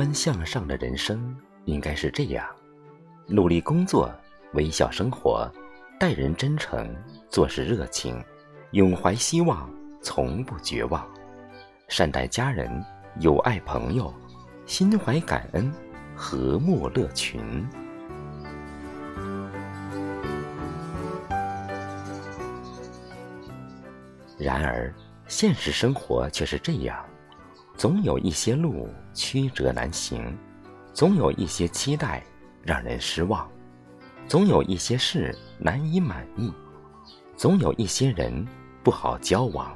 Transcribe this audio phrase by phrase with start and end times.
[0.00, 2.46] 观向上的人生应该是这样：
[3.26, 4.10] 努力工作，
[4.54, 5.46] 微笑生活，
[5.98, 6.90] 待人真诚，
[7.28, 8.18] 做事热情，
[8.70, 9.70] 永怀希望，
[10.00, 11.06] 从不绝望，
[11.86, 12.82] 善待家人，
[13.18, 14.10] 友爱朋友，
[14.64, 15.70] 心怀感恩，
[16.16, 17.68] 和睦乐群。
[24.38, 24.90] 然而，
[25.26, 27.04] 现实生活却是这样：
[27.80, 30.36] 总有一些路曲折难行，
[30.92, 32.22] 总有一些期待
[32.62, 33.50] 让人失望，
[34.28, 36.52] 总有一些事难以满意，
[37.38, 38.46] 总有一些人
[38.84, 39.74] 不好交往，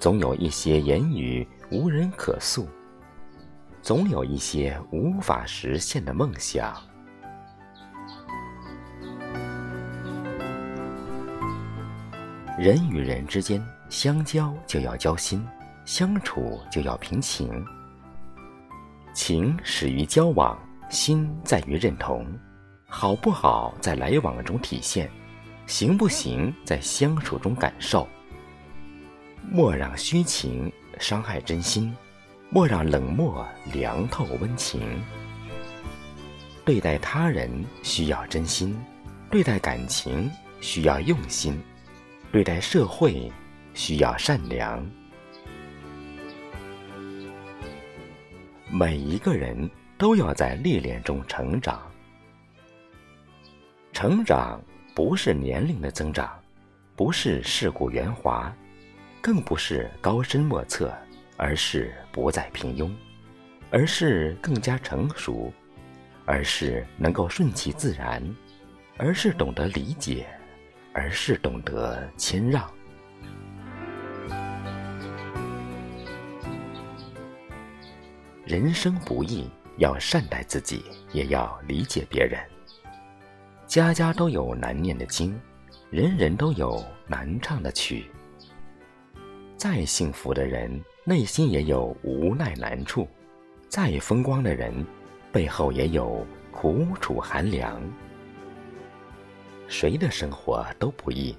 [0.00, 2.66] 总有一些言语无人可诉，
[3.82, 6.74] 总有一些无法实现的梦想。
[12.58, 15.46] 人与人之间相交就要交心，
[15.84, 17.64] 相处就要平情。
[19.12, 20.58] 情始于交往，
[20.90, 22.26] 心在于认同。
[22.86, 25.10] 好不好在来往中体现，
[25.66, 28.08] 行不行在相处中感受。
[29.50, 31.94] 莫让虚情伤害真心，
[32.50, 34.80] 莫让冷漠凉透温情。
[36.64, 37.50] 对待他人
[37.82, 38.74] 需要真心，
[39.30, 41.60] 对待感情需要用心。
[42.32, 43.30] 对待社会，
[43.74, 44.84] 需要善良。
[48.76, 51.80] 每一个人都要在历练中成长。
[53.92, 54.60] 成长
[54.96, 56.36] 不是年龄的增长，
[56.96, 58.52] 不是世故圆滑，
[59.22, 60.92] 更不是高深莫测，
[61.36, 62.90] 而是不再平庸，
[63.70, 65.52] 而是更加成熟，
[66.24, 68.20] 而是能够顺其自然，
[68.96, 70.26] 而是懂得理解。
[70.96, 72.68] 而是懂得谦让。
[78.54, 82.38] 人生不易，要善待自己，也要理解别人。
[83.66, 85.36] 家家都有难念的经，
[85.90, 88.08] 人人都有难唱的曲。
[89.56, 93.08] 再幸福的人，内心也有无奈难处；
[93.68, 94.72] 再风光的人，
[95.32, 97.82] 背后也有苦楚寒凉。
[99.66, 101.36] 谁的生活都不易，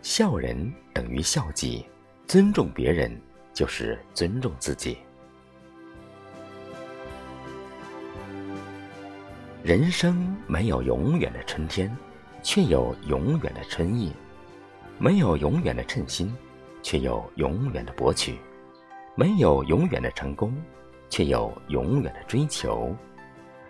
[0.00, 1.84] 笑人等于笑己，
[2.26, 3.14] 尊重别人
[3.52, 4.96] 就是尊重自己。
[9.62, 11.94] 人生没有永远的春天，
[12.42, 14.12] 却有永远的春意；
[14.98, 16.34] 没有永远的称心，
[16.82, 18.34] 却有永远的博取；
[19.14, 20.54] 没有永远的成功，
[21.10, 22.94] 却有永远的追求；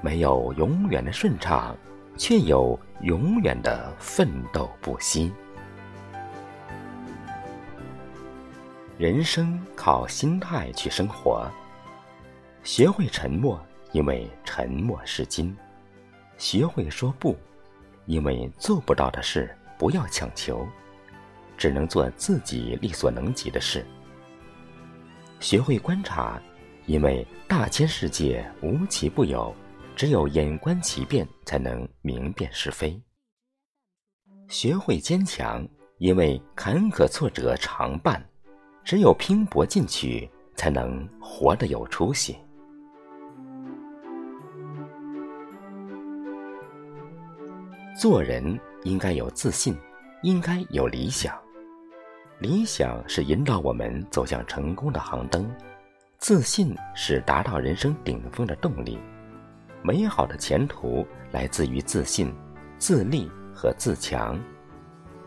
[0.00, 1.76] 没有永远的顺畅。
[2.16, 5.32] 却有永远的奋斗不息。
[8.98, 11.48] 人生靠心态去生活，
[12.62, 13.58] 学会沉默，
[13.92, 15.56] 因为沉默是金；
[16.40, 17.36] 学会说不，
[18.06, 20.66] 因为做不到的事不要强求，
[21.54, 23.82] 只能做自己力所能及的事；
[25.38, 26.40] 学会观察，
[26.86, 29.54] 因为大千世界无奇不有。
[29.94, 32.98] 只有眼观其变，才能明辨是非。
[34.48, 35.68] 学会坚强，
[35.98, 38.18] 因为坎坷挫折常伴；
[38.82, 40.26] 只有拼搏进取，
[40.56, 42.38] 才能活得有出息。
[48.00, 49.76] 做人应该有自信，
[50.22, 51.38] 应该有理想。
[52.38, 55.54] 理想是引导我们走向成功的航灯，
[56.16, 58.98] 自信是达到人生顶峰的动力。
[59.82, 62.34] 美好的前途来自于自信、
[62.78, 64.40] 自立和自强。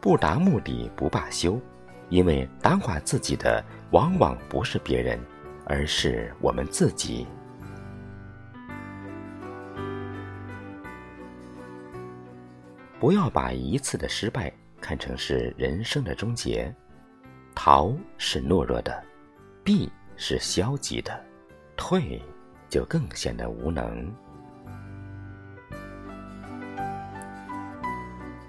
[0.00, 1.60] 不达目的不罢休，
[2.08, 5.16] 因为打垮自己的往往不是别人，
[5.66, 7.28] 而是我们自己。
[12.98, 16.74] 不要把一次的失败看成是人生的终结。
[17.54, 19.02] 逃是懦弱的，
[19.64, 21.24] 避是消极的，
[21.76, 22.22] 退
[22.68, 24.12] 就更显得无能。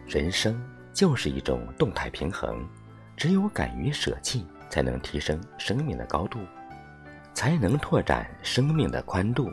[0.05, 0.61] 人生
[0.93, 2.65] 就是一种动态平衡，
[3.15, 6.39] 只有敢于舍弃，才能提升生命的高度，
[7.33, 9.51] 才能拓展生命的宽度，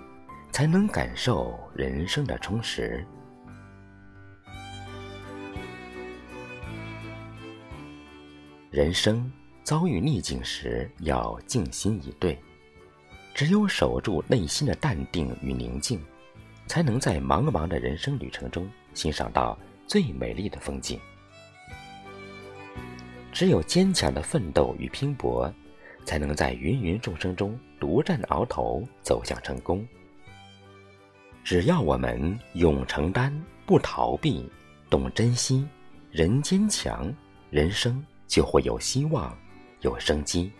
[0.53, 3.05] 才能感受人生的充实。
[8.75, 9.31] 人生
[9.63, 12.37] 遭遇逆境时，要静心以对，
[13.33, 16.01] 只有守住内心的淡定与宁静，
[16.67, 19.57] 才能在茫茫的人生旅程中欣赏到。
[19.87, 20.99] 最美丽的风景，
[23.33, 25.49] 只有坚强的奋斗与拼搏，
[26.05, 29.87] 才能在芸芸众生中独占鳌头，走向成功。
[31.45, 33.33] 只要我们勇承担，
[33.67, 34.51] 不逃避，
[34.91, 35.65] 懂珍惜，
[36.11, 37.15] 人坚强，
[37.51, 38.05] 人生
[38.35, 39.33] 就会有希望，
[39.83, 40.51] 有生机。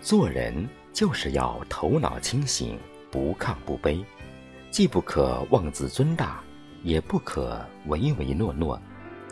[0.00, 2.78] 做人就是要头脑清醒，
[3.10, 4.02] 不亢不卑，
[4.70, 6.42] 既不可妄自尊大，
[6.82, 8.80] 也不可唯唯诺诺，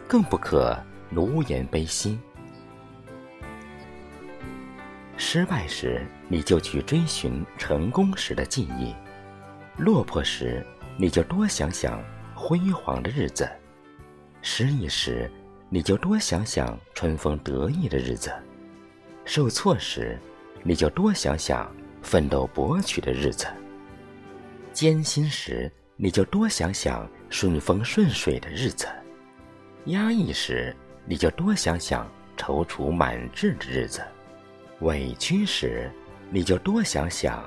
[0.06, 0.78] 更不可
[1.08, 2.20] 奴颜卑心。
[5.16, 8.94] 失败时，你就去追寻成功时的记忆；
[9.82, 10.62] 落魄时，
[10.98, 11.98] 你就多想想
[12.38, 13.44] 辉煌的日子；
[14.42, 15.28] 失意时，
[15.68, 18.30] 你就多想想春风得意的日子；
[19.24, 20.16] 受挫时，
[20.62, 21.70] 你就多想想
[22.00, 23.48] 奋斗博取的日子；
[24.72, 28.86] 艰辛时，你就多想想顺风顺水的日子；
[29.86, 30.74] 压抑时，
[31.04, 34.00] 你就多想想踌躇满志的日子；
[34.80, 35.90] 委屈时，
[36.30, 37.44] 你就多想想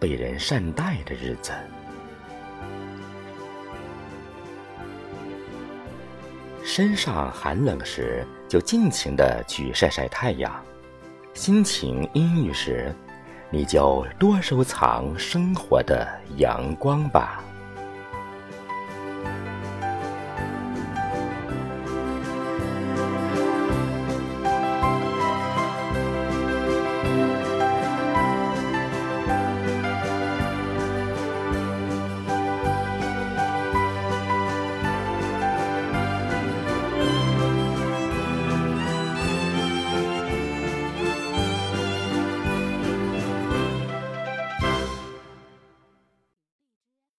[0.00, 1.52] 被人善待的日子；
[6.64, 10.52] 身上寒冷时，就尽情的去晒晒太阳。
[11.34, 12.94] 心情阴郁时，
[13.50, 16.06] 你就多收藏生活的
[16.36, 17.42] 阳光吧。